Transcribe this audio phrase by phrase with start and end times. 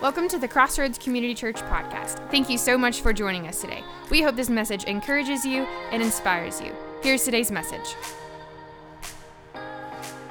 [0.00, 2.30] Welcome to the Crossroads Community Church podcast.
[2.30, 3.82] Thank you so much for joining us today.
[4.10, 6.72] We hope this message encourages you and inspires you.
[7.02, 7.96] Here's today's message.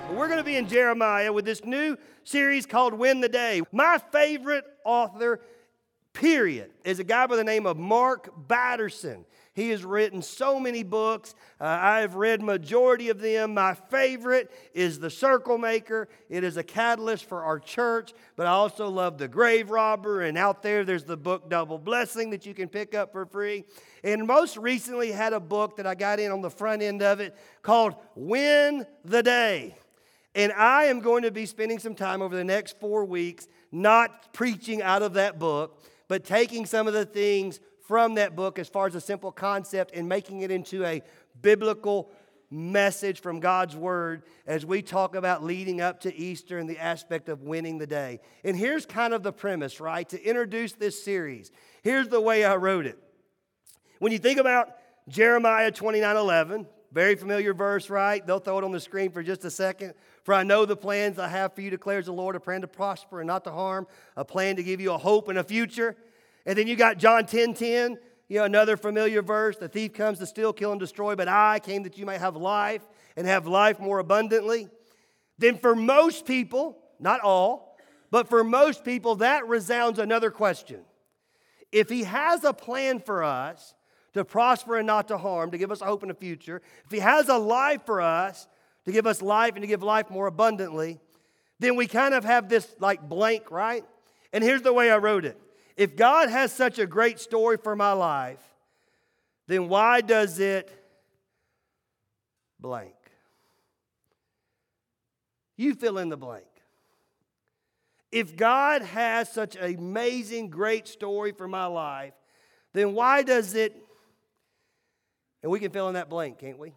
[0.09, 3.61] We're going to be in Jeremiah with this new series called Win the Day.
[3.73, 5.41] My favorite author,
[6.13, 9.25] period, is a guy by the name of Mark Batterson.
[9.58, 11.34] He has written so many books.
[11.60, 13.56] Uh, I have read majority of them.
[13.56, 16.10] My favorite is The Circle Maker.
[16.30, 20.21] It is a catalyst for our church, but I also love The Grave Robber.
[20.21, 23.64] And out there, there's the book Double Blessing that you can pick up for free.
[24.04, 27.20] And most recently, had a book that I got in on the front end of
[27.20, 29.76] it called Win the Day.
[30.36, 34.34] And I am going to be spending some time over the next four weeks not
[34.34, 38.67] preaching out of that book, but taking some of the things from that book as
[38.67, 41.02] far as a simple concept and making it into a
[41.41, 42.11] biblical
[42.52, 47.30] message from God's Word as we talk about leading up to Easter and the aspect
[47.30, 48.19] of winning the day.
[48.44, 50.08] And here's kind of the premise, right?
[50.09, 53.00] To introduce this series, here's the way I wrote it.
[54.00, 54.69] When you think about
[55.08, 58.25] Jeremiah 29 11, very familiar verse, right?
[58.25, 59.94] They'll throw it on the screen for just a second.
[60.23, 62.67] For I know the plans I have for you, declares the Lord, a plan to
[62.67, 65.95] prosper and not to harm, a plan to give you a hope and a future.
[66.48, 69.58] And then you got John 10 10, you know, another familiar verse.
[69.58, 72.38] The thief comes to steal, kill, and destroy, but I came that you might have
[72.38, 72.81] life
[73.17, 74.70] and have life more abundantly.
[75.38, 77.78] Then for most people, not all,
[78.09, 80.80] but for most people, that resounds another question.
[81.73, 83.75] If he has a plan for us
[84.14, 87.00] to prosper and not to harm, to give us hope in the future, if he
[87.00, 88.48] has a life for us
[88.86, 90.98] to give us life and to give life more abundantly,
[91.59, 93.84] then we kind of have this like blank, right?
[94.31, 95.38] And here's the way I wrote it
[95.78, 98.42] if God has such a great story for my life,
[99.47, 100.72] then why does it
[102.59, 102.95] blank?
[105.56, 106.45] You fill in the blank.
[108.11, 112.14] If God has such an amazing, great story for my life,
[112.73, 113.75] then why does it,
[115.44, 116.73] and we can fill in that blank, can't we?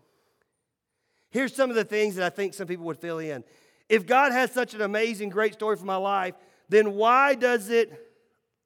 [1.31, 3.45] Here's some of the things that I think some people would fill in.
[3.89, 6.35] If God has such an amazing, great story for my life,
[6.69, 8.10] then why does it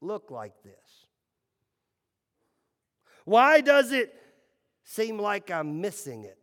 [0.05, 1.07] look like this?
[3.25, 4.15] Why does it
[4.85, 6.39] seem like I'm missing it?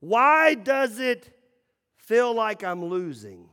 [0.00, 1.30] Why does it
[1.96, 3.48] feel like I'm losing?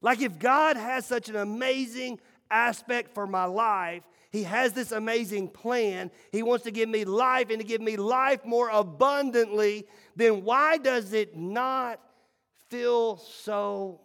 [0.00, 5.48] Like if God has such an amazing aspect for my life, He has this amazing
[5.48, 10.44] plan, He wants to give me life and to give me life more abundantly, then
[10.44, 12.00] why does it not
[12.68, 14.00] feel so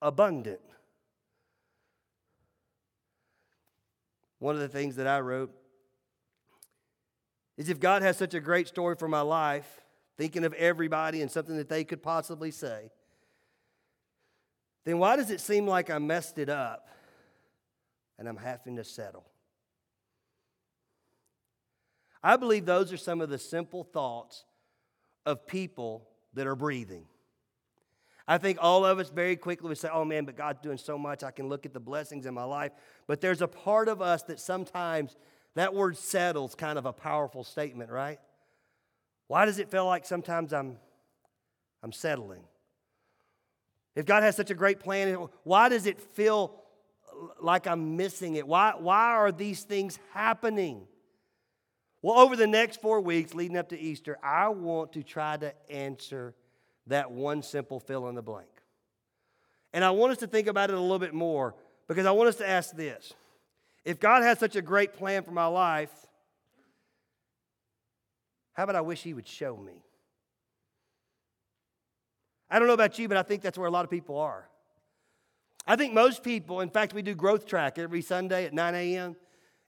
[0.00, 0.60] abundant?
[4.38, 5.54] One of the things that I wrote
[7.56, 9.80] is if God has such a great story for my life,
[10.18, 12.90] thinking of everybody and something that they could possibly say,
[14.84, 16.88] then why does it seem like I messed it up
[18.18, 19.24] and I'm having to settle?
[22.22, 24.44] I believe those are some of the simple thoughts
[25.24, 27.06] of people that are breathing.
[28.28, 30.98] I think all of us very quickly would say, oh man, but God's doing so
[30.98, 31.22] much.
[31.22, 32.72] I can look at the blessings in my life.
[33.06, 35.16] But there's a part of us that sometimes
[35.54, 38.18] that word settles kind of a powerful statement, right?
[39.28, 40.76] Why does it feel like sometimes I'm,
[41.82, 42.42] I'm settling?
[43.94, 46.62] If God has such a great plan, why does it feel
[47.40, 48.46] like I'm missing it?
[48.46, 50.86] Why, why are these things happening?
[52.02, 55.54] Well, over the next four weeks leading up to Easter, I want to try to
[55.70, 56.34] answer
[56.86, 58.48] that one simple fill in the blank.
[59.72, 61.54] And I want us to think about it a little bit more
[61.88, 63.12] because I want us to ask this
[63.84, 65.92] If God has such a great plan for my life,
[68.52, 69.82] how about I wish He would show me?
[72.48, 74.48] I don't know about you, but I think that's where a lot of people are.
[75.66, 79.16] I think most people, in fact, we do growth track every Sunday at 9 a.m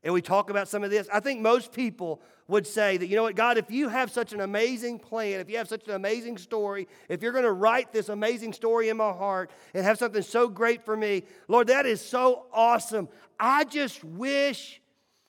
[0.05, 3.17] and we talk about some of this, I think most people would say that, you
[3.17, 5.95] know what, God, if you have such an amazing plan, if you have such an
[5.95, 9.99] amazing story, if you're going to write this amazing story in my heart and have
[9.99, 13.09] something so great for me, Lord, that is so awesome.
[13.39, 14.81] I just wish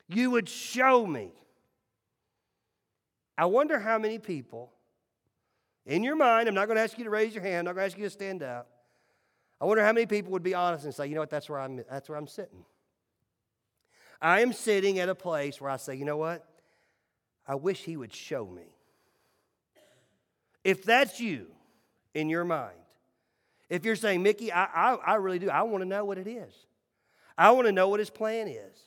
[0.07, 1.31] you would show me.
[3.37, 4.71] I wonder how many people,
[5.85, 7.75] in your mind, I'm not going to ask you to raise your hand, I'm not
[7.75, 8.69] going to ask you to stand up.
[9.59, 11.59] I wonder how many people would be honest and say, you know what, that's where
[11.59, 12.63] I'm, that's where I'm sitting.
[14.21, 16.45] I am sitting at a place where I say, you know what?
[17.47, 18.75] I wish he would show me.
[20.63, 21.47] If that's you
[22.13, 22.75] in your mind,
[23.69, 26.27] if you're saying, Mickey, I, I, I really do, I want to know what it
[26.27, 26.53] is.
[27.37, 28.77] I want to know what his plan is.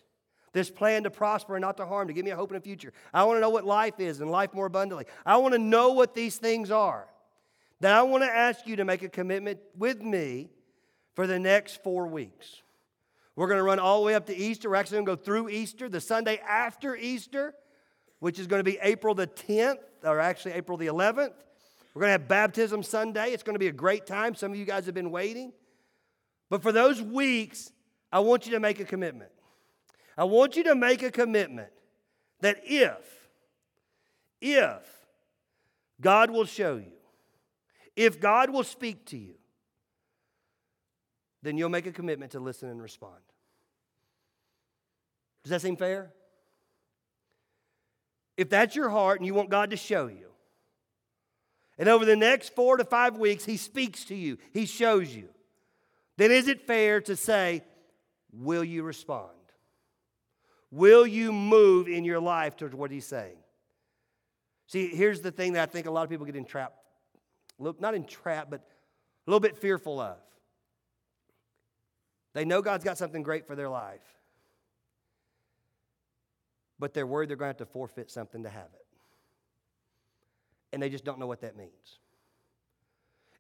[0.53, 2.61] This plan to prosper and not to harm, to give me a hope in the
[2.61, 2.93] future.
[3.15, 5.07] I want to know what life is and life more abundantly.
[5.25, 7.09] I want to know what these things are.
[7.81, 10.51] Then I want to ask you to make a commitment with me
[11.15, 12.63] for the next four weeks.
[13.35, 14.69] We're going to run all the way up to Easter.
[14.69, 15.89] We're actually going to go through Easter.
[15.89, 17.55] The Sunday after Easter,
[18.19, 21.33] which is going to be April the 10th, or actually April the 11th.
[21.95, 23.33] We're going to have Baptism Sunday.
[23.33, 24.35] It's going to be a great time.
[24.35, 25.53] Some of you guys have been waiting.
[26.51, 27.73] But for those weeks,
[28.11, 29.31] I want you to make a commitment.
[30.17, 31.71] I want you to make a commitment
[32.41, 32.99] that if,
[34.41, 34.83] if
[36.01, 36.93] God will show you,
[37.97, 39.35] if God will speak to you,
[41.43, 43.21] then you'll make a commitment to listen and respond.
[45.43, 46.13] Does that seem fair?
[48.37, 50.29] If that's your heart and you want God to show you,
[51.79, 55.29] and over the next four to five weeks, He speaks to you, He shows you,
[56.17, 57.63] then is it fair to say,
[58.33, 59.31] Will you respond?
[60.71, 63.37] Will you move in your life towards what He's saying?
[64.69, 66.79] See, here's the thing that I think a lot of people get entrapped,
[67.59, 70.17] not entrapped, but a little bit fearful of.
[72.35, 74.01] They know God's got something great for their life,
[76.79, 78.87] but they're worried they're going to have to forfeit something to have it.
[80.73, 81.99] And they just don't know what that means.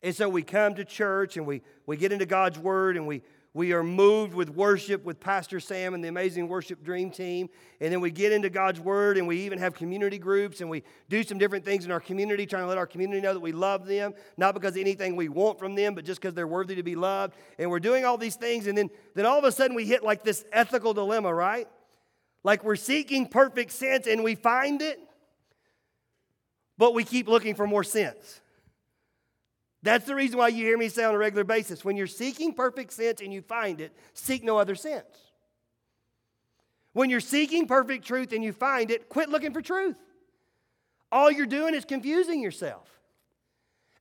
[0.03, 3.23] And so we come to church and we, we get into God's Word and we,
[3.55, 7.51] we are moved with worship with Pastor Sam and the amazing worship dream team.
[7.81, 10.83] And then we get into God's Word and we even have community groups and we
[11.11, 13.53] do some different things in our community, trying to let our community know that we
[13.53, 16.83] love them, not because anything we want from them, but just because they're worthy to
[16.83, 17.35] be loved.
[17.59, 18.67] And we're doing all these things.
[18.67, 21.69] And then, then all of a sudden we hit like this ethical dilemma, right?
[22.45, 24.99] Like we're seeking perfect sense and we find it,
[26.79, 28.42] but we keep looking for more sense.
[29.82, 32.55] That's the reason why you hear me say on a regular basis when you're seeking
[32.55, 35.32] perfect sense and you find it, seek no other sense.
[36.93, 39.96] When you're seeking perfect truth and you find it, quit looking for truth.
[41.11, 42.88] All you're doing is confusing yourself.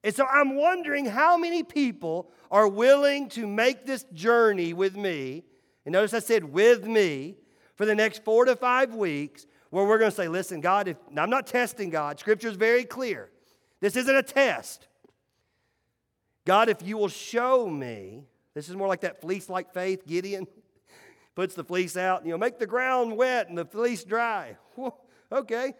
[0.03, 5.43] And so I'm wondering how many people are willing to make this journey with me.
[5.85, 7.37] And notice I said with me
[7.75, 10.97] for the next four to five weeks, where we're going to say, listen, God, if,
[11.15, 12.19] I'm not testing God.
[12.19, 13.29] Scripture is very clear.
[13.79, 14.87] This isn't a test.
[16.45, 18.23] God, if you will show me,
[18.53, 20.47] this is more like that fleece like faith, Gideon
[21.35, 24.57] puts the fleece out, and you know, make the ground wet and the fleece dry.
[25.31, 25.73] okay.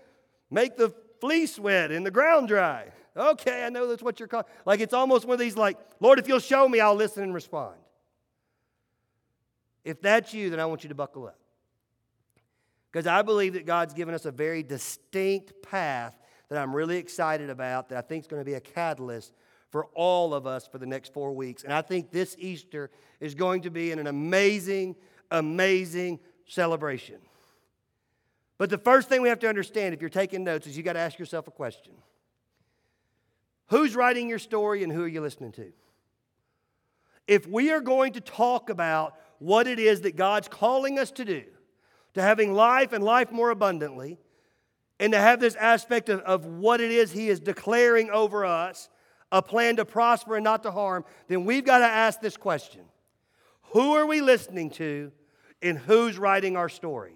[0.50, 2.92] Make the fleece wet and the ground dry.
[3.16, 4.46] Okay, I know that's what you're calling.
[4.66, 7.34] Like it's almost one of these, like, Lord, if you'll show me, I'll listen and
[7.34, 7.76] respond.
[9.84, 11.40] If that's you, then I want you to buckle up.
[12.92, 16.18] Because I believe that God's given us a very distinct path
[16.50, 19.34] that I'm really excited about, that I think is going to be a catalyst
[19.72, 21.64] for all of us for the next four weeks.
[21.64, 24.96] And I think this Easter is going to be an amazing,
[25.32, 27.18] amazing celebration.
[28.58, 30.94] But the first thing we have to understand, if you're taking notes, is you got
[30.94, 31.94] to ask yourself a question
[33.68, 35.72] Who's writing your story and who are you listening to?
[37.26, 41.24] If we are going to talk about what it is that God's calling us to
[41.24, 41.44] do,
[42.14, 44.20] to having life and life more abundantly,
[45.00, 48.90] and to have this aspect of, of what it is He is declaring over us,
[49.32, 52.82] a plan to prosper and not to harm, then we've got to ask this question
[53.72, 55.12] Who are we listening to
[55.62, 57.16] and who's writing our story?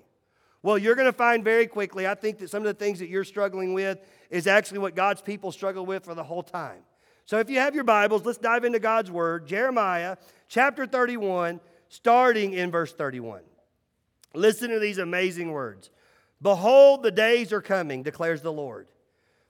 [0.62, 3.08] Well, you're going to find very quickly, I think that some of the things that
[3.08, 4.00] you're struggling with
[4.32, 6.80] is actually what God's people struggle with for the whole time.
[7.26, 11.60] So if you have your Bibles, let's dive into God's Word, Jeremiah chapter 31,
[11.90, 13.42] starting in verse 31.
[14.34, 15.92] Listen to these amazing words.
[16.42, 18.88] Behold, the days are coming, declares the Lord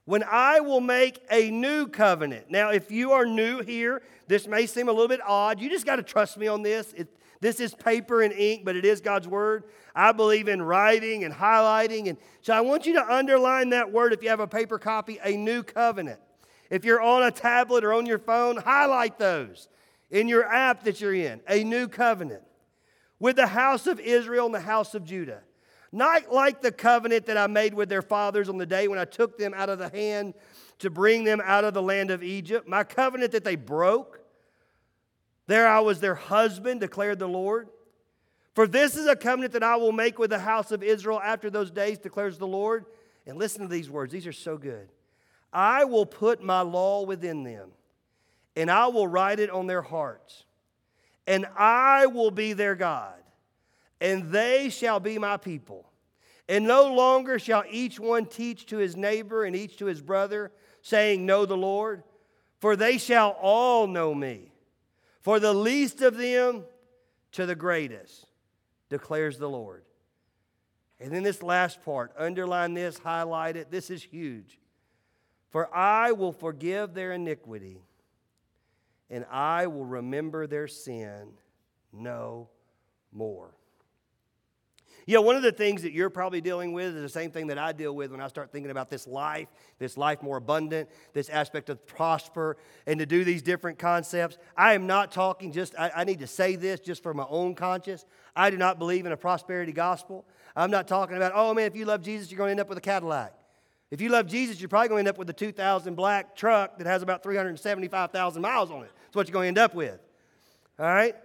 [0.06, 2.50] when I will make a new covenant.
[2.50, 5.60] Now, if you are new here, this may seem a little bit odd.
[5.60, 6.94] You just got to trust me on this.
[6.94, 7.08] It,
[7.42, 9.66] this is paper and ink, but it is God's word.
[9.96, 12.08] I believe in writing and highlighting.
[12.08, 15.20] And so I want you to underline that word if you have a paper copy,
[15.24, 16.20] a new covenant.
[16.70, 19.68] If you're on a tablet or on your phone, highlight those
[20.10, 22.44] in your app that you're in, a new covenant
[23.20, 25.42] with the house of Israel and the house of Judah.
[25.96, 29.06] Not like the covenant that I made with their fathers on the day when I
[29.06, 30.34] took them out of the hand
[30.80, 32.68] to bring them out of the land of Egypt.
[32.68, 34.20] My covenant that they broke.
[35.48, 37.70] There I was their husband, declared the Lord.
[38.56, 41.50] For this is a covenant that I will make with the house of Israel after
[41.50, 42.84] those days, declares the Lord.
[43.26, 44.90] And listen to these words, these are so good.
[45.54, 47.70] I will put my law within them,
[48.58, 50.44] and I will write it on their hearts,
[51.26, 53.14] and I will be their God
[54.02, 55.90] and they shall be my people.
[56.48, 60.52] And no longer shall each one teach to his neighbor and each to his brother,
[60.82, 62.04] saying, Know the Lord,
[62.60, 64.52] for they shall all know me,
[65.22, 66.66] for the least of them
[67.32, 68.28] to the greatest,
[68.90, 69.84] declares the Lord.
[71.00, 73.72] And then this last part, underline this, highlight it.
[73.72, 74.60] This is huge.
[75.50, 77.82] For I will forgive their iniquity,
[79.10, 81.30] and I will remember their sin
[81.92, 82.50] no
[83.12, 83.56] more.
[85.08, 87.48] You know, one of the things that you're probably dealing with is the same thing
[87.48, 89.48] that I deal with when I start thinking about this life,
[89.78, 92.58] this life more abundant, this aspect of prosper,
[92.88, 94.40] and to do these different concepts.
[94.58, 97.54] I am not talking just, I, I need to say this just for my own
[97.54, 98.04] conscience.
[98.36, 100.26] I do not believe in a prosperity gospel.
[100.56, 102.70] I'm not talking about, oh man, if you love Jesus, you're going to end up
[102.70, 103.34] with a Cadillac.
[103.92, 106.80] If you love Jesus, you're probably going to end up with a 2000 black truck
[106.80, 108.92] that has about 375,000 miles on it.
[109.04, 110.00] That's what you're going to end up with.
[110.80, 111.16] All right?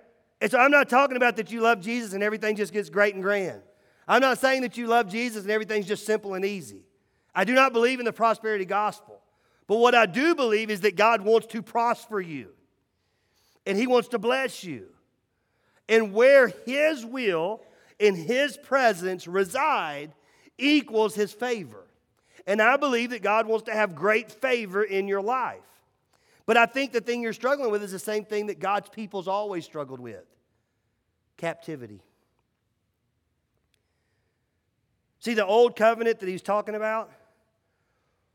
[0.43, 3.15] And so I'm not talking about that you love Jesus and everything just gets great
[3.15, 3.63] and grand.
[4.11, 6.83] I'm not saying that you love Jesus and everything's just simple and easy.
[7.33, 9.21] I do not believe in the prosperity gospel.
[9.69, 12.49] But what I do believe is that God wants to prosper you
[13.65, 14.89] and He wants to bless you.
[15.89, 17.61] And where His will
[18.01, 20.13] and His presence reside
[20.59, 21.87] equals His favor.
[22.49, 25.61] And I believe that God wants to have great favor in your life.
[26.47, 29.29] But I think the thing you're struggling with is the same thing that God's people's
[29.29, 30.25] always struggled with
[31.37, 32.03] captivity.
[35.21, 37.11] See, the old covenant that he's talking about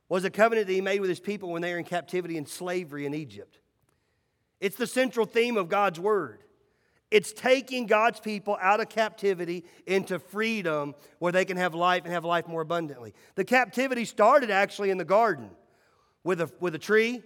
[0.07, 2.47] was a covenant that he made with his people when they were in captivity and
[2.47, 3.59] slavery in Egypt.
[4.59, 6.43] It's the central theme of God's word.
[7.11, 12.13] It's taking God's people out of captivity into freedom where they can have life and
[12.13, 13.13] have life more abundantly.
[13.35, 15.49] The captivity started actually in the garden
[16.23, 17.21] with a, with a tree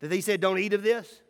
[0.00, 1.22] that he said, Don't eat of this.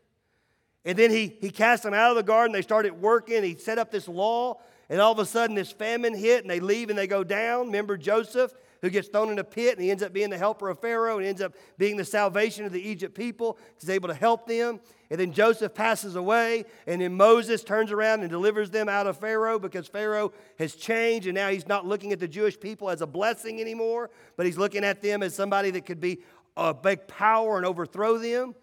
[0.85, 2.53] And then he, he cast them out of the garden.
[2.53, 3.43] They started working.
[3.43, 6.61] He set up this law and all of a sudden, this famine hit, and they
[6.61, 7.67] leave and they go down.
[7.67, 10.69] Remember Joseph, who gets thrown in a pit, and he ends up being the helper
[10.69, 13.59] of Pharaoh, and ends up being the salvation of the Egypt people.
[13.79, 14.81] He's able to help them.
[15.11, 19.19] And then Joseph passes away, and then Moses turns around and delivers them out of
[19.19, 23.01] Pharaoh because Pharaoh has changed, and now he's not looking at the Jewish people as
[23.01, 26.21] a blessing anymore, but he's looking at them as somebody that could be
[26.57, 28.55] a big power and overthrow them.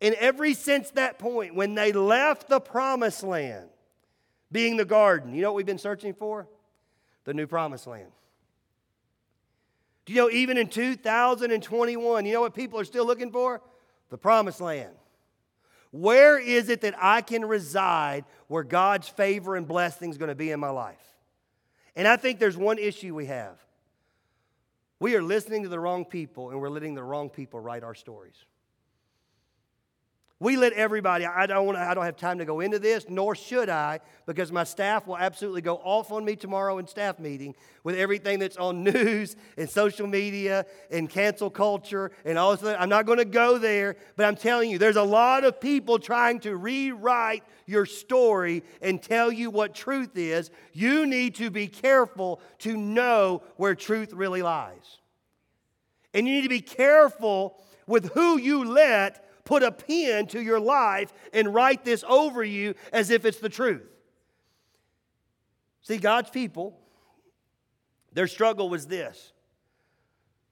[0.00, 3.70] And every since that point, when they left the promised land,
[4.54, 5.34] being the garden.
[5.34, 6.46] You know what we've been searching for?
[7.24, 8.12] The new promised land.
[10.06, 13.60] Do you know, even in 2021, you know what people are still looking for?
[14.10, 14.94] The promised land.
[15.90, 20.36] Where is it that I can reside where God's favor and blessing is going to
[20.36, 21.02] be in my life?
[21.96, 23.58] And I think there's one issue we have.
[25.00, 27.94] We are listening to the wrong people and we're letting the wrong people write our
[27.94, 28.36] stories.
[30.40, 33.36] We let everybody, I don't, wanna, I don't have time to go into this, nor
[33.36, 37.54] should I, because my staff will absolutely go off on me tomorrow in staff meeting
[37.84, 42.76] with everything that's on news and social media and cancel culture and all this.
[42.78, 46.00] I'm not going to go there, but I'm telling you, there's a lot of people
[46.00, 50.50] trying to rewrite your story and tell you what truth is.
[50.72, 54.98] You need to be careful to know where truth really lies.
[56.12, 60.60] And you need to be careful with who you let put a pen to your
[60.60, 63.86] life and write this over you as if it's the truth.
[65.82, 66.78] See, God's people,
[68.12, 69.32] their struggle was this.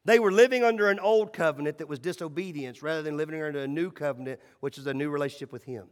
[0.04, 3.68] They were living under an old covenant that was disobedience rather than living under a
[3.68, 5.86] new covenant, which is a new relationship with Him.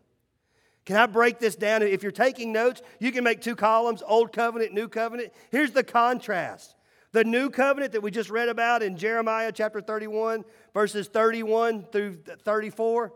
[0.84, 1.82] Can I break this down?
[1.82, 5.32] If you're taking notes, you can make two columns Old Covenant, New Covenant.
[5.50, 6.74] Here's the contrast
[7.12, 12.18] the new covenant that we just read about in Jeremiah chapter 31, verses 31 through
[12.44, 13.12] 34,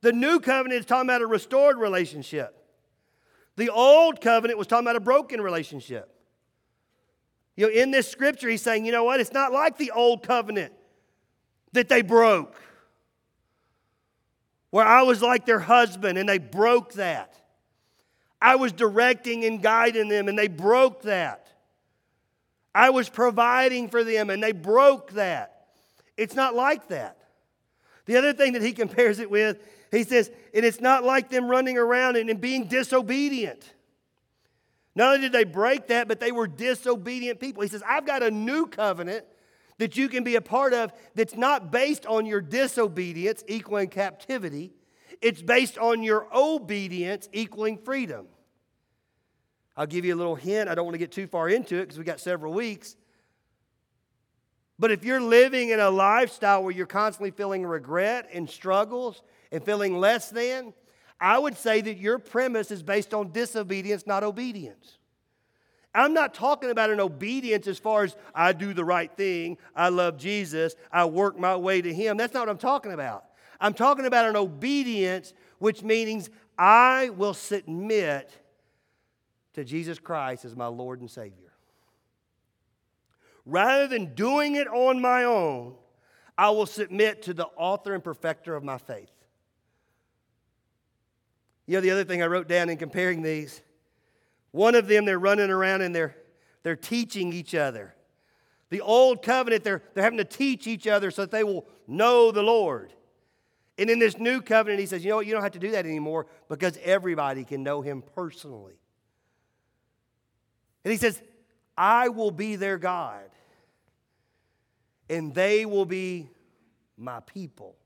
[0.00, 2.56] the new covenant is talking about a restored relationship.
[3.56, 6.10] The old covenant was talking about a broken relationship.
[7.56, 9.20] You know, in this scripture, he's saying, you know what?
[9.20, 10.72] It's not like the old covenant
[11.72, 12.56] that they broke,
[14.70, 17.36] where I was like their husband and they broke that.
[18.42, 21.48] I was directing and guiding them and they broke that.
[22.74, 25.53] I was providing for them and they broke that.
[26.16, 27.18] It's not like that.
[28.06, 29.58] The other thing that he compares it with,
[29.90, 33.72] he says, and it's not like them running around and, and being disobedient.
[34.94, 37.62] Not only did they break that, but they were disobedient people.
[37.62, 39.24] He says, I've got a new covenant
[39.78, 44.72] that you can be a part of that's not based on your disobedience equaling captivity,
[45.20, 48.26] it's based on your obedience equaling freedom.
[49.76, 50.68] I'll give you a little hint.
[50.68, 52.94] I don't want to get too far into it because we got several weeks.
[54.78, 59.64] But if you're living in a lifestyle where you're constantly feeling regret and struggles and
[59.64, 60.74] feeling less than,
[61.20, 64.98] I would say that your premise is based on disobedience, not obedience.
[65.94, 69.90] I'm not talking about an obedience as far as I do the right thing, I
[69.90, 72.16] love Jesus, I work my way to Him.
[72.16, 73.24] That's not what I'm talking about.
[73.60, 78.32] I'm talking about an obedience, which means I will submit
[79.54, 81.43] to Jesus Christ as my Lord and Savior.
[83.46, 85.74] Rather than doing it on my own,
[86.36, 89.10] I will submit to the author and perfecter of my faith.
[91.66, 93.62] You know, the other thing I wrote down in comparing these,
[94.50, 96.16] one of them, they're running around and they're,
[96.62, 97.94] they're teaching each other.
[98.70, 102.30] The old covenant, they're, they're having to teach each other so that they will know
[102.30, 102.92] the Lord.
[103.78, 105.72] And in this new covenant, he says, you know what, you don't have to do
[105.72, 108.74] that anymore because everybody can know him personally.
[110.84, 111.20] And he says,
[111.76, 113.24] I will be their God,
[115.08, 116.30] and they will be
[116.96, 117.76] my people.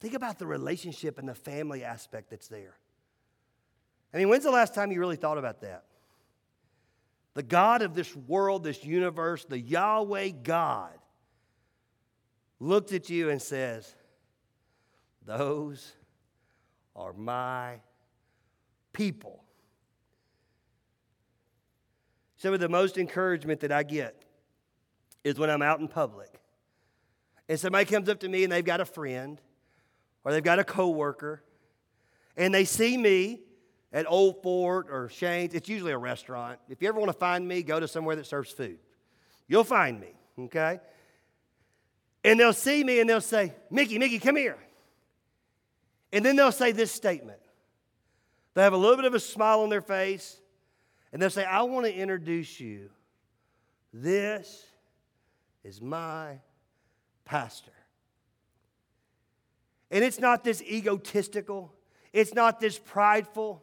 [0.00, 2.76] Think about the relationship and the family aspect that's there.
[4.12, 5.84] I mean, when's the last time you really thought about that?
[7.34, 10.92] The God of this world, this universe, the Yahweh God,
[12.60, 13.94] looked at you and says,
[15.24, 15.92] Those
[16.94, 17.76] are my
[18.92, 19.41] people.
[22.42, 24.20] Some of the most encouragement that I get
[25.22, 26.40] is when I'm out in public
[27.48, 29.40] and somebody comes up to me and they've got a friend
[30.24, 31.40] or they've got a coworker
[32.36, 33.42] and they see me
[33.92, 35.54] at Old Fort or Shane's.
[35.54, 36.58] It's usually a restaurant.
[36.68, 38.80] If you ever want to find me, go to somewhere that serves food.
[39.46, 40.80] You'll find me, okay?
[42.24, 44.58] And they'll see me and they'll say, Mickey, Mickey, come here.
[46.12, 47.38] And then they'll say this statement.
[48.54, 50.40] They have a little bit of a smile on their face
[51.12, 52.90] and they'll say, I want to introduce you.
[53.92, 54.64] This
[55.62, 56.38] is my
[57.24, 57.72] pastor.
[59.90, 61.72] And it's not this egotistical,
[62.12, 63.62] it's not this prideful.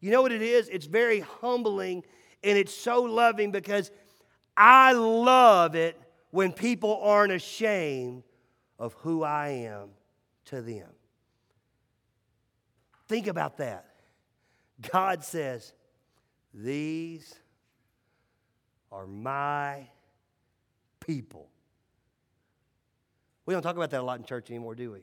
[0.00, 0.68] You know what it is?
[0.68, 2.04] It's very humbling
[2.42, 3.90] and it's so loving because
[4.56, 6.00] I love it
[6.30, 8.22] when people aren't ashamed
[8.78, 9.88] of who I am
[10.46, 10.88] to them.
[13.08, 13.86] Think about that.
[14.92, 15.72] God says,
[16.56, 17.34] these
[18.90, 19.88] are my
[21.00, 21.48] people.
[23.44, 25.00] We don't talk about that a lot in church anymore, do we?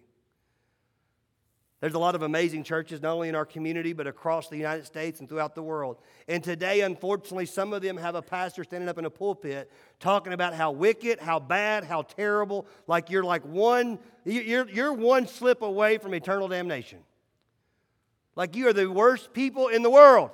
[1.79, 4.85] There's a lot of amazing churches, not only in our community, but across the United
[4.85, 5.97] States and throughout the world.
[6.29, 10.31] And today, unfortunately, some of them have a pastor standing up in a pulpit talking
[10.31, 15.61] about how wicked, how bad, how terrible, like you're like one, you're, you're one slip
[15.61, 16.99] away from eternal damnation.
[18.37, 20.31] Like you are the worst people in the world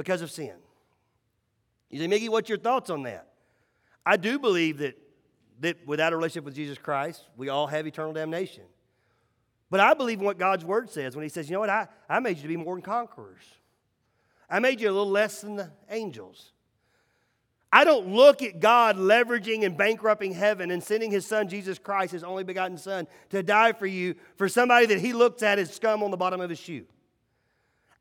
[0.00, 0.54] because of sin.
[1.90, 3.26] You say, Mickey, what's your thoughts on that?
[4.06, 4.96] I do believe that,
[5.60, 8.64] that without a relationship with Jesus Christ, we all have eternal damnation.
[9.68, 11.88] But I believe in what God's word says when He says, you know what, I,
[12.08, 13.44] I made you to be more than conquerors.
[14.48, 16.52] I made you a little less than the angels.
[17.70, 22.12] I don't look at God leveraging and bankrupting heaven and sending his son, Jesus Christ,
[22.12, 25.72] his only begotten son, to die for you for somebody that he looks at as
[25.72, 26.86] scum on the bottom of his shoe.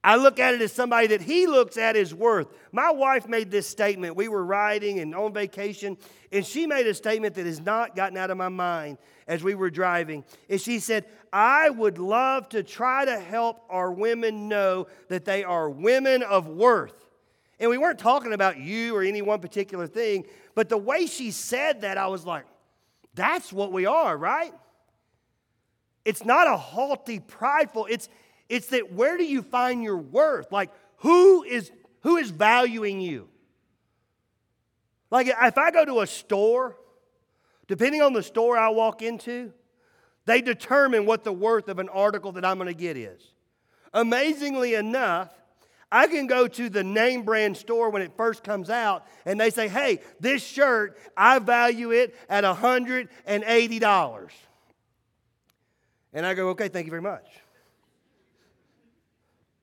[0.03, 2.47] I look at it as somebody that he looks at as worth.
[2.71, 4.15] My wife made this statement.
[4.15, 5.97] We were riding and on vacation,
[6.31, 9.55] and she made a statement that has not gotten out of my mind as we
[9.55, 10.23] were driving.
[10.49, 15.43] And she said, I would love to try to help our women know that they
[15.43, 17.05] are women of worth.
[17.59, 21.31] And we weren't talking about you or any one particular thing, but the way she
[21.31, 22.45] said that, I was like,
[23.15, 24.53] that's what we are, right?
[26.05, 28.07] It's not a haughty, prideful, it's
[28.49, 30.51] it's that where do you find your worth?
[30.51, 33.29] Like who is who is valuing you?
[35.11, 36.75] Like if I go to a store,
[37.67, 39.53] depending on the store I walk into,
[40.25, 43.21] they determine what the worth of an article that I'm going to get is.
[43.93, 45.33] Amazingly enough,
[45.91, 49.49] I can go to the name brand store when it first comes out and they
[49.49, 54.29] say, hey, this shirt, I value it at $180.
[56.13, 57.25] And I go, okay, thank you very much.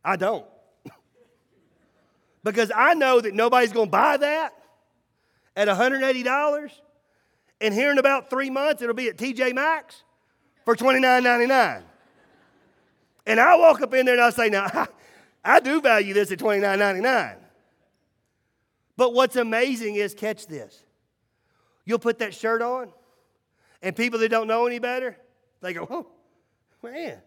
[0.06, 0.46] I don't.
[2.44, 4.54] because I know that nobody's going to buy that
[5.56, 6.70] at $180.
[7.60, 10.04] And here in about three months, it'll be at TJ Maxx
[10.64, 11.82] for $29.99.
[13.26, 14.86] And I walk up in there and I say, now,
[15.44, 17.36] I, do value this at $29.99.
[18.96, 20.84] But what's amazing is, catch this.
[21.84, 22.92] You'll put that shirt on,
[23.82, 25.16] and people that don't know any better,
[25.60, 26.06] they go, oh,
[26.82, 27.18] man,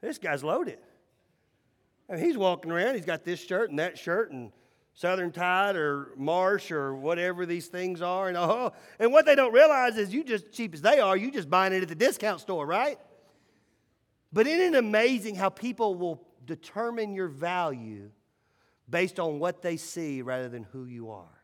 [0.00, 0.78] this guy's loaded.
[2.08, 4.52] And he's walking around, he's got this shirt and that shirt and
[4.94, 8.28] Southern Tide or Marsh or whatever these things are.
[8.28, 11.30] And, oh, and what they don't realize is you just, cheap as they are, you
[11.30, 12.98] just buying it at the discount store, right?
[14.32, 18.10] But isn't it amazing how people will determine your value
[18.88, 21.42] based on what they see rather than who you are?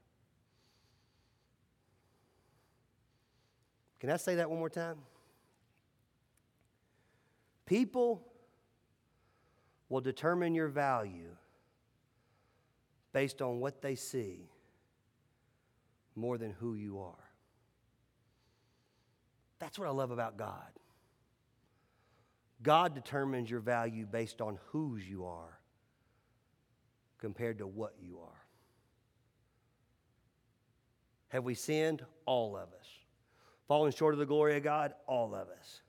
[4.00, 4.96] Can I say that one more time?
[7.66, 8.31] People
[9.92, 11.36] will determine your value
[13.12, 14.48] based on what they see
[16.16, 17.28] more than who you are.
[19.58, 20.72] That's what I love about God.
[22.62, 25.60] God determines your value based on whose you are
[27.18, 28.46] compared to what you are.
[31.28, 32.02] Have we sinned?
[32.24, 32.88] All of us.
[33.68, 34.94] Fallen short of the glory of God?
[35.06, 35.82] All of us.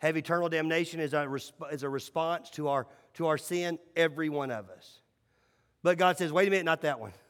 [0.00, 3.78] Have eternal damnation as a, resp- as a response to our, to our sin?
[3.94, 5.00] Every one of us.
[5.82, 7.12] But God says, wait a minute, not that one.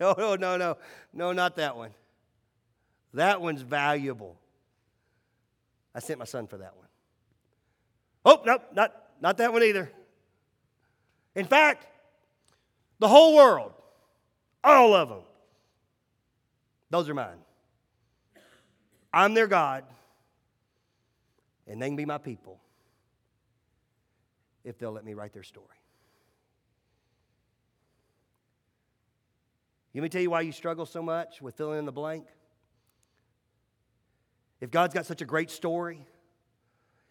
[0.00, 0.76] Oh, no, no, no,
[1.12, 1.90] no, not that one.
[3.14, 4.36] That one's valuable.
[5.94, 6.88] I sent my son for that one.
[8.24, 9.90] Oh, no, not, not that one either.
[11.36, 11.86] In fact,
[12.98, 13.72] the whole world,
[14.64, 15.22] all of them,
[16.90, 17.38] those are mine.
[19.12, 19.84] I'm their God,
[21.66, 22.60] and they can be my people
[24.64, 25.66] if they'll let me write their story.
[29.94, 32.26] Let me tell you why you struggle so much with filling in the blank.
[34.60, 36.04] If God's got such a great story,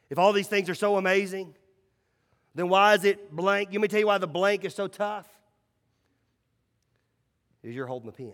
[0.10, 1.56] if all these things are so amazing,
[2.56, 3.70] then why is it blank?
[3.72, 5.28] Let me tell you why the blank is so tough.
[7.63, 8.34] Is you're holding the pen.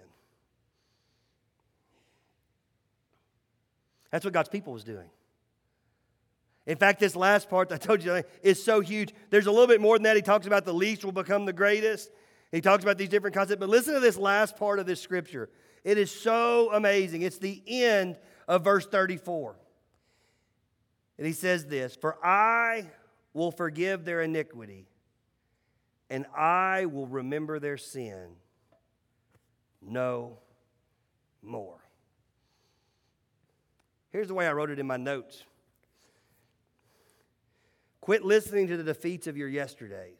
[4.09, 5.09] That's what God's people was doing.
[6.69, 9.11] In fact, this last part I told you is so huge.
[9.31, 10.15] There's a little bit more than that.
[10.15, 12.11] He talks about the least will become the greatest.
[12.51, 13.59] He talks about these different concepts.
[13.59, 15.49] But listen to this last part of this scripture.
[15.83, 17.23] It is so amazing.
[17.23, 19.55] It's the end of verse 34.
[21.17, 22.85] And he says this For I
[23.33, 24.85] will forgive their iniquity,
[26.07, 28.27] and I will remember their sin
[29.81, 30.37] no
[31.41, 31.79] more.
[34.11, 35.45] Here's the way I wrote it in my notes
[38.09, 40.17] Quit listening to the defeats of your yesterdays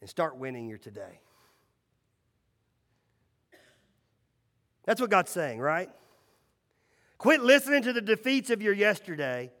[0.00, 1.20] and start winning your today.
[4.86, 5.88] That's what God's saying, right?
[7.16, 9.52] Quit listening to the defeats of your yesterday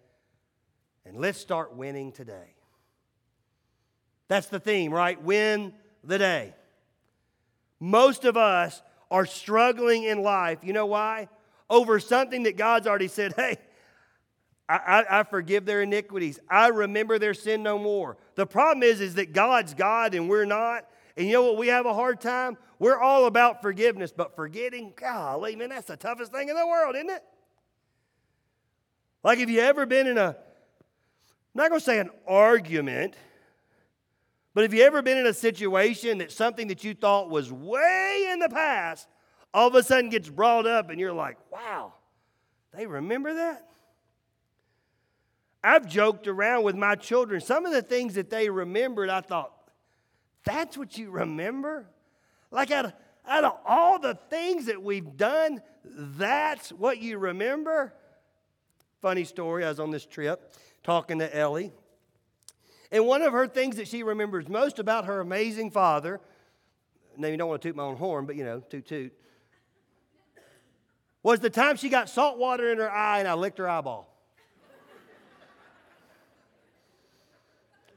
[1.06, 2.56] and let's start winning today.
[4.26, 5.22] That's the theme, right?
[5.22, 6.56] Win the day.
[7.78, 10.64] Most of us are struggling in life.
[10.64, 11.28] You know why?
[11.70, 13.58] Over something that God's already said, hey,
[14.72, 16.40] I, I, I, forgive their iniquities.
[16.48, 18.16] I remember their sin no more.
[18.36, 20.88] The problem is, is that God's God and we're not.
[21.14, 21.58] And you know what?
[21.58, 22.56] We have a hard time.
[22.78, 26.96] We're all about forgiveness, but forgetting, golly, man, that's the toughest thing in the world,
[26.96, 27.22] isn't it?
[29.22, 30.34] Like, have you ever been in a, I'm
[31.54, 33.14] not going to say an argument,
[34.54, 38.28] but have you ever been in a situation that something that you thought was way
[38.32, 39.06] in the past
[39.52, 41.92] all of a sudden gets brought up and you're like, wow,
[42.74, 43.68] they remember that?
[45.64, 47.40] I've joked around with my children.
[47.40, 49.52] Some of the things that they remembered, I thought,
[50.44, 51.86] that's what you remember?
[52.50, 52.92] Like out of,
[53.26, 57.94] out of all the things that we've done, that's what you remember?
[59.00, 61.72] Funny story, I was on this trip talking to Ellie.
[62.90, 66.20] And one of her things that she remembers most about her amazing father,
[67.16, 69.12] now you don't want to toot my own horn, but you know, toot toot,
[71.22, 74.11] was the time she got salt water in her eye and I licked her eyeball.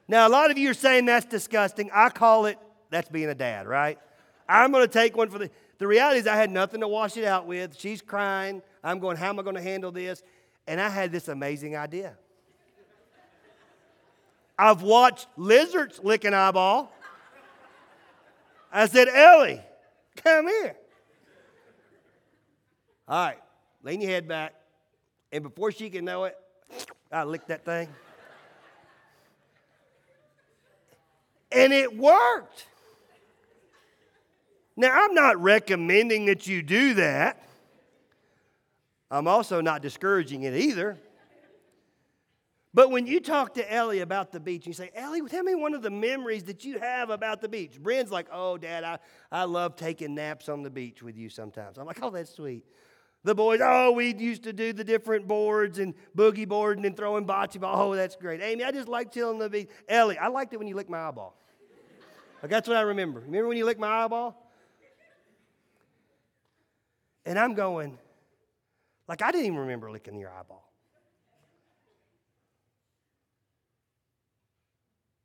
[0.08, 1.90] Now, a lot of you are saying that's disgusting.
[1.94, 3.98] I call it that's being a dad, right?
[4.48, 5.50] I'm going to take one for the.
[5.78, 7.78] The reality is, I had nothing to wash it out with.
[7.78, 8.62] She's crying.
[8.82, 10.24] I'm going, how am I going to handle this?
[10.68, 12.16] And I had this amazing idea.
[14.58, 16.94] I've watched lizards lick an eyeball.
[18.72, 19.62] I said, Ellie,
[20.24, 20.78] come here.
[23.08, 23.38] All right,
[23.84, 24.54] lean your head back.
[25.32, 26.38] And before she can know it,
[27.12, 27.90] I licked that thing.
[31.52, 32.66] And it worked.
[34.78, 37.42] Now, I'm not recommending that you do that.
[39.10, 40.98] I'm also not discouraging it either.
[42.74, 45.74] But when you talk to Ellie about the beach, you say, Ellie, tell me one
[45.74, 47.82] of the memories that you have about the beach.
[47.82, 49.00] Bren's like, oh, Dad, I,
[49.32, 51.78] I love taking naps on the beach with you sometimes.
[51.78, 52.66] I'm like, oh, that's sweet.
[53.26, 57.26] The boys, oh, we used to do the different boards and boogie boarding and throwing
[57.26, 57.92] bocce ball.
[57.92, 58.40] Oh, that's great.
[58.40, 59.68] Amy, I just like chilling the beach.
[59.90, 61.36] Ellie, I liked it when you licked my eyeball.
[62.44, 63.22] Like, that's what I remember.
[63.22, 64.40] Remember when you licked my eyeball?
[67.26, 67.98] And I'm going,
[69.08, 70.72] like, I didn't even remember licking your eyeball.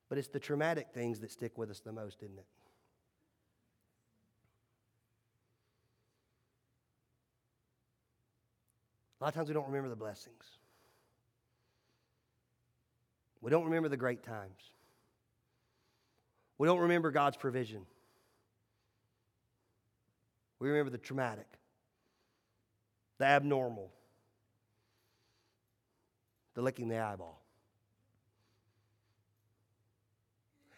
[0.09, 2.47] But it's the traumatic things that stick with us the most, isn't it?
[9.21, 10.45] A lot of times we don't remember the blessings.
[13.41, 14.73] We don't remember the great times.
[16.59, 17.87] We don't remember God's provision.
[20.59, 21.49] We remember the traumatic,
[23.19, 23.91] the abnormal.
[26.55, 27.40] the licking the eyeball.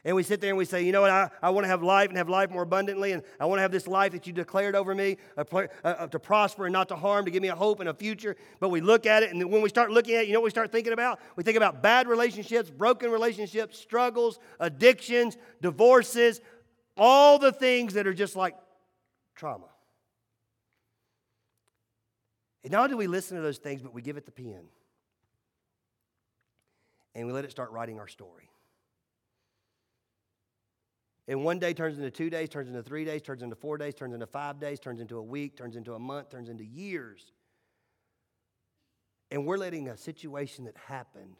[0.04, 1.80] And we sit there and we say, you know what, I, I want to have
[1.80, 4.32] life and have life more abundantly, and I want to have this life that you
[4.32, 7.88] declared over me to prosper and not to harm, to give me a hope and
[7.88, 8.34] a future.
[8.58, 10.46] But we look at it, and when we start looking at it, you know what
[10.46, 11.20] we start thinking about?
[11.36, 16.40] We think about bad relationships, broken relationships, struggles, addictions, divorces,
[16.96, 18.56] all the things that are just like
[19.36, 19.66] trauma.
[22.64, 24.64] And not only do we listen to those things, but we give it the pen.
[27.14, 28.48] And we let it start writing our story.
[31.28, 33.94] And one day turns into two days, turns into three days, turns into four days,
[33.94, 37.32] turns into five days, turns into a week, turns into a month, turns into years.
[39.30, 41.36] And we're letting a situation that happened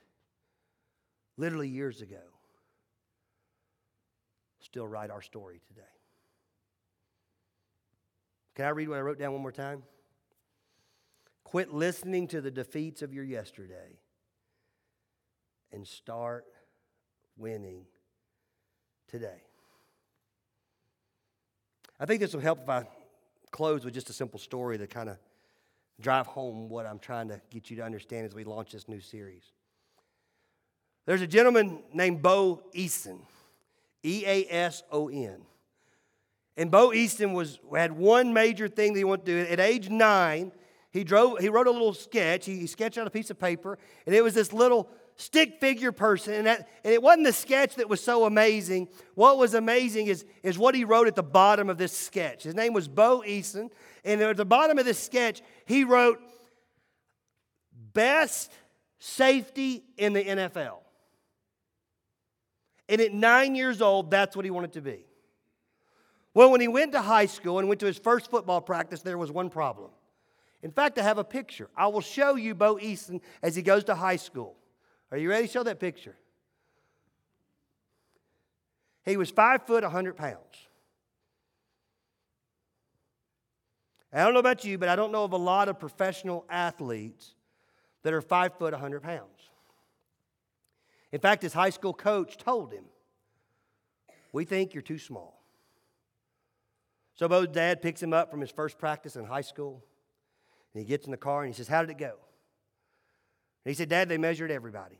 [1.36, 2.20] literally years ago
[4.60, 5.82] still write our story today.
[8.54, 9.82] Can I read what I wrote down one more time?
[11.44, 13.98] Quit listening to the defeats of your yesterday
[15.72, 16.44] and start
[17.36, 17.84] winning
[19.08, 19.42] today.
[22.02, 22.84] I think this will help if I
[23.52, 25.18] close with just a simple story to kind of
[26.00, 29.00] drive home what I'm trying to get you to understand as we launch this new
[29.00, 29.44] series.
[31.06, 33.20] There's a gentleman named Bo Eason,
[34.02, 35.42] E A S O N.
[36.56, 39.52] And Bo Eason was, had one major thing that he wanted to do.
[39.52, 40.50] At age nine,
[40.90, 42.46] he, drove, he wrote a little sketch.
[42.46, 45.92] He, he sketched out a piece of paper, and it was this little stick figure
[45.92, 46.34] person.
[46.34, 48.88] And, that, and it wasn't the sketch that was so amazing.
[49.14, 52.44] What was amazing is, is what he wrote at the bottom of this sketch.
[52.44, 53.70] His name was Bo Eason.
[54.04, 56.20] And at the bottom of this sketch, he wrote,
[57.92, 58.50] Best
[58.98, 60.78] safety in the NFL.
[62.88, 65.04] And at nine years old, that's what he wanted to be.
[66.34, 69.18] Well, when he went to high school and went to his first football practice, there
[69.18, 69.90] was one problem.
[70.62, 71.68] In fact, I have a picture.
[71.76, 74.56] I will show you Bo Eason as he goes to high school.
[75.12, 75.46] Are you ready?
[75.46, 76.16] Show that picture.
[79.04, 80.38] He was five foot, 100 pounds.
[84.10, 87.34] I don't know about you, but I don't know of a lot of professional athletes
[88.02, 89.50] that are five foot, 100 pounds.
[91.12, 92.84] In fact, his high school coach told him,
[94.32, 95.42] We think you're too small.
[97.14, 99.84] So Bo's dad picks him up from his first practice in high school,
[100.72, 102.14] and he gets in the car and he says, How did it go?
[103.64, 104.98] He said, Dad, they measured everybody.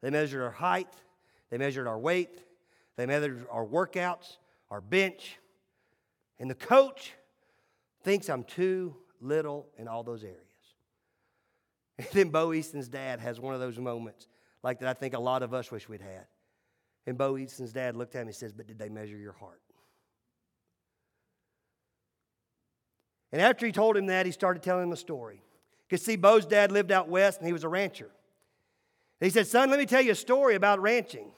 [0.00, 0.92] They measured our height,
[1.50, 2.40] they measured our weight,
[2.96, 4.36] they measured our workouts,
[4.70, 5.38] our bench.
[6.38, 7.12] And the coach
[8.02, 10.38] thinks I'm too little in all those areas.
[11.98, 14.26] And then Bo Eason's dad has one of those moments
[14.62, 16.26] like that I think a lot of us wish we'd had.
[17.06, 19.60] And Bo Eason's dad looked at him and says, But did they measure your heart?
[23.30, 25.42] And after he told him that, he started telling him a story.
[25.92, 28.08] Because see, Bo's dad lived out west and he was a rancher.
[29.20, 31.30] He said, Son, let me tell you a story about ranching.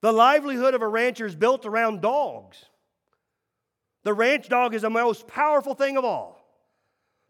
[0.00, 2.64] The livelihood of a rancher is built around dogs.
[4.04, 6.42] The ranch dog is the most powerful thing of all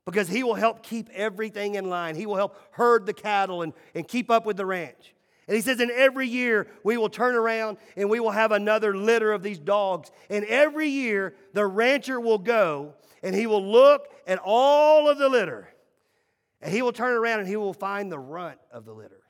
[0.05, 2.15] because he will help keep everything in line.
[2.15, 5.15] He will help herd the cattle and, and keep up with the ranch.
[5.49, 8.97] And he says, and every year we will turn around and we will have another
[8.97, 10.13] litter of these dogs.
[10.31, 15.29] And every year the rancher will go and he will look at all of the
[15.29, 15.72] litter
[16.63, 19.21] and he will turn around and he will find the runt of the litter.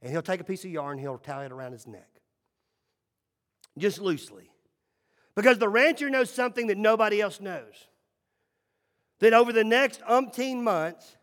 [0.00, 2.08] And he'll take a piece of yarn, he'll tie it around his neck.
[3.76, 4.50] Just loosely.
[5.34, 7.88] Because the rancher knows something that nobody else knows.
[9.18, 11.16] That over the next umpteen months,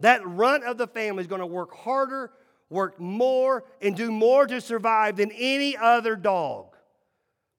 [0.00, 2.32] that runt of the family is going to work harder,
[2.70, 6.74] work more, and do more to survive than any other dog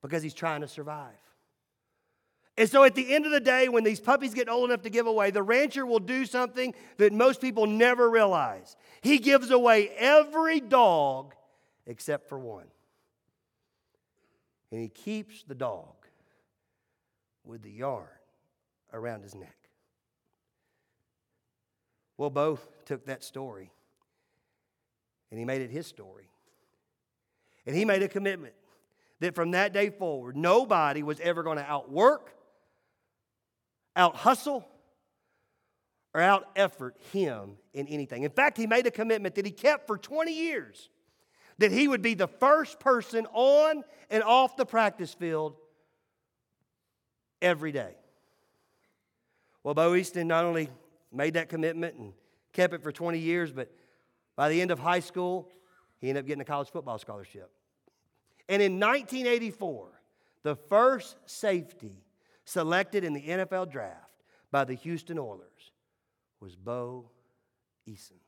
[0.01, 1.13] because he's trying to survive.
[2.57, 4.89] And so at the end of the day, when these puppies get old enough to
[4.89, 8.75] give away, the rancher will do something that most people never realize.
[9.01, 11.33] He gives away every dog
[11.87, 12.67] except for one.
[14.71, 15.93] And he keeps the dog
[17.43, 18.07] with the yarn
[18.91, 19.55] around his neck.
[22.17, 23.71] Well, Bo took that story
[25.31, 26.29] and he made it his story.
[27.65, 28.53] And he made a commitment
[29.19, 32.35] that from that day forward, nobody was ever going to outwork
[33.95, 34.67] out hustle
[36.13, 38.23] or out effort him in anything.
[38.23, 40.89] In fact, he made a commitment that he kept for 20 years
[41.59, 45.55] that he would be the first person on and off the practice field
[47.41, 47.95] every day.
[49.63, 50.69] Well, Bo Eason not only
[51.11, 52.13] made that commitment and
[52.51, 53.71] kept it for 20 years, but
[54.35, 55.49] by the end of high school,
[55.99, 57.49] he ended up getting a college football scholarship.
[58.49, 59.87] And in 1984,
[60.43, 62.02] the first safety
[62.45, 65.71] selected in the NFL draft by the Houston Oilers
[66.39, 67.09] was Bo
[67.87, 68.19] Eason.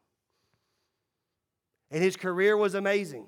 [1.92, 3.28] And his career was amazing.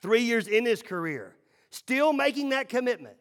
[0.00, 1.34] Three years in his career,
[1.70, 3.16] still making that commitment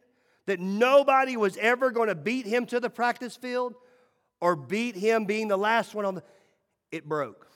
[0.45, 3.75] that nobody was ever going to beat him to the practice field
[4.41, 6.23] or beat him being the last one on the.
[6.91, 7.47] It broke.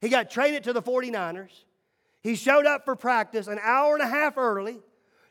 [0.00, 1.64] He got traded to the 49ers.
[2.22, 4.78] He showed up for practice an hour and a half early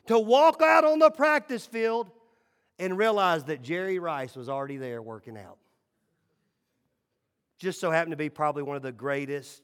[0.06, 2.10] to walk out on the practice field
[2.80, 5.58] and realized that Jerry Rice was already there working out.
[7.58, 9.62] Just so happened to be probably one of the greatest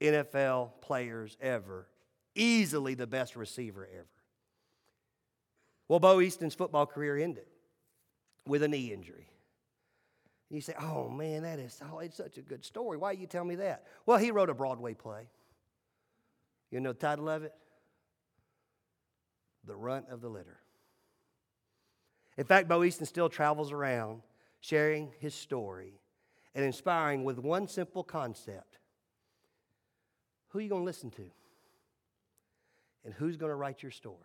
[0.00, 1.86] NFL players ever,
[2.34, 4.08] easily the best receiver ever.
[5.86, 7.46] Well, Bo Eason's football career ended
[8.48, 9.28] with a knee injury.
[10.50, 12.98] You say, oh man, that is oh, it's such a good story.
[12.98, 13.84] Why you tell me that?
[14.06, 15.28] Well, he wrote a Broadway play.
[16.72, 17.52] You know the title of it?
[19.64, 20.58] The Runt of the Litter.
[22.36, 24.22] In fact, Bo Eason still travels around
[24.60, 26.00] sharing his story
[26.54, 28.78] and inspiring with one simple concept
[30.48, 31.30] Who are you going to listen to?
[33.04, 34.16] And who's going to write your story?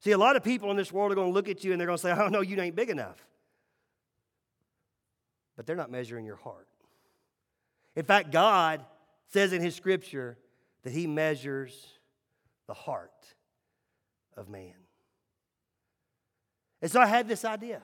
[0.00, 1.80] See, a lot of people in this world are going to look at you and
[1.80, 3.24] they're going to say, Oh, no, you ain't big enough.
[5.56, 6.66] But they're not measuring your heart.
[7.94, 8.84] In fact, God
[9.28, 10.36] says in His scripture
[10.82, 11.86] that He measures
[12.66, 13.10] the heart
[14.36, 14.81] of man.
[16.82, 17.80] And so I had this idea.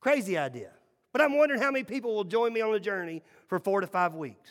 [0.00, 0.70] Crazy idea.
[1.12, 3.86] But I'm wondering how many people will join me on the journey for four to
[3.86, 4.50] five weeks.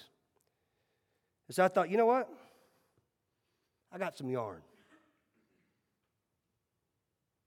[1.47, 2.27] And so I thought, you know what?
[3.93, 4.61] I got some yarn.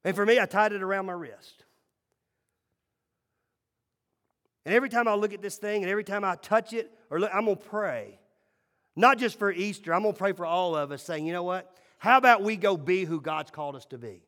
[0.05, 1.64] And for me, I tied it around my wrist.
[4.64, 7.18] And every time I look at this thing and every time I touch it, or
[7.18, 8.21] look, I'm going to pray.
[8.94, 11.42] Not just for Easter, I'm going to pray for all of us, saying, you know
[11.42, 11.75] what?
[11.99, 14.23] How about we go be who God's called us to be?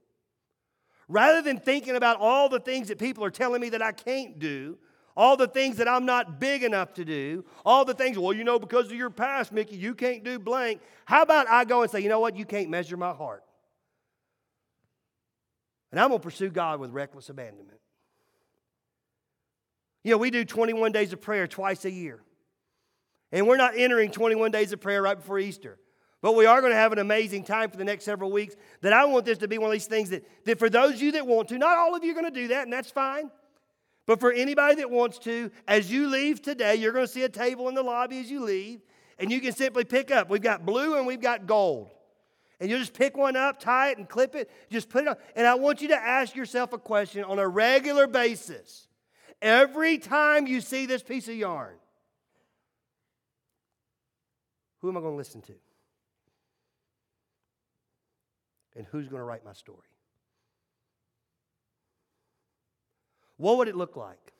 [1.11, 4.39] Rather than thinking about all the things that people are telling me that I can't
[4.39, 4.79] do,
[5.17, 8.45] all the things that I'm not big enough to do, all the things, well, you
[8.45, 10.81] know, because of your past, Mickey, you can't do blank.
[11.07, 12.37] How about I go and say, you know what?
[12.37, 13.43] You can't measure my heart.
[15.91, 17.81] And I'm going to pursue God with reckless abandonment.
[20.05, 22.23] You know, we do 21 days of prayer twice a year.
[23.33, 25.77] And we're not entering 21 days of prayer right before Easter.
[26.23, 28.55] But we are going to have an amazing time for the next several weeks.
[28.83, 31.03] That I want this to be one of these things that, that for those of
[31.03, 32.91] you that want to, not all of you are going to do that, and that's
[32.91, 33.31] fine.
[34.07, 37.29] But for anybody that wants to, as you leave today, you're going to see a
[37.29, 38.81] table in the lobby as you leave,
[39.19, 40.29] and you can simply pick up.
[40.29, 41.91] We've got blue and we've got gold.
[42.59, 45.17] And you'll just pick one up, tie it, and clip it, just put it on.
[45.35, 48.89] And I want you to ask yourself a question on a regular basis.
[49.41, 51.77] Every time you see this piece of yarn,
[54.81, 55.55] who am I going to listen to?
[58.77, 59.79] And who's going to write my story?
[63.37, 64.33] What would it look like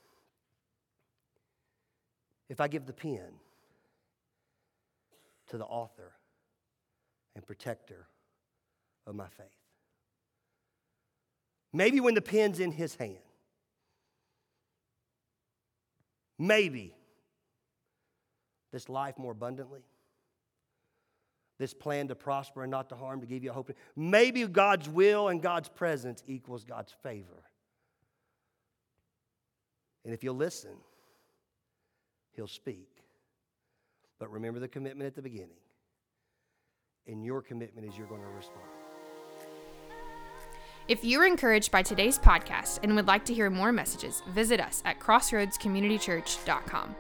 [2.49, 3.33] if I give the pen
[5.49, 6.13] to the author
[7.35, 8.07] and protector
[9.07, 9.47] of my faith?
[11.73, 13.17] Maybe when the pen's in his hand,
[16.39, 16.95] maybe
[18.73, 19.83] this life more abundantly
[21.61, 23.71] this plan to prosper and not to harm, to give you hope.
[23.95, 27.45] Maybe God's will and God's presence equals God's favor.
[30.05, 30.73] And if you'll listen,
[32.33, 32.89] He'll speak.
[34.19, 35.61] But remember the commitment at the beginning.
[37.07, 38.65] And your commitment is you're going to respond.
[40.89, 44.61] If you were encouraged by today's podcast and would like to hear more messages, visit
[44.61, 46.95] us at crossroadscommunitychurch.com.